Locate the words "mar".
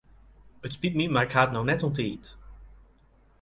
1.13-1.25